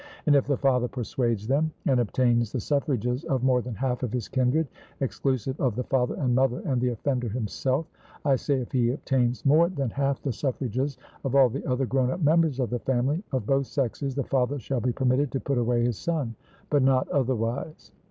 And 0.25 0.35
if 0.35 0.47
the 0.47 0.57
father 0.57 0.87
persuades 0.87 1.45
them, 1.47 1.71
and 1.85 1.99
obtains 1.99 2.51
the 2.51 2.59
suffrages 2.59 3.23
of 3.25 3.43
more 3.43 3.61
than 3.61 3.75
half 3.75 4.01
of 4.01 4.11
his 4.11 4.27
kindred, 4.27 4.67
exclusive 4.99 5.61
of 5.61 5.75
the 5.75 5.83
father 5.83 6.15
and 6.15 6.33
mother 6.33 6.59
and 6.65 6.81
the 6.81 6.89
offender 6.89 7.29
himself 7.29 7.85
I 8.25 8.37
say, 8.37 8.59
if 8.61 8.71
he 8.71 8.89
obtains 8.93 9.45
more 9.45 9.69
than 9.69 9.91
half 9.91 10.19
the 10.23 10.33
suffrages 10.33 10.97
of 11.23 11.35
all 11.35 11.49
the 11.49 11.63
other 11.69 11.85
grown 11.85 12.09
up 12.09 12.21
members 12.23 12.59
of 12.59 12.71
the 12.71 12.79
family, 12.79 13.23
of 13.31 13.45
both 13.45 13.67
sexes, 13.67 14.15
the 14.15 14.23
father 14.23 14.57
shall 14.57 14.81
be 14.81 14.91
permitted 14.91 15.31
to 15.33 15.39
put 15.39 15.59
away 15.59 15.83
his 15.85 15.99
son, 15.99 16.33
but 16.71 16.81
not 16.81 17.07
otherwise. 17.09 17.91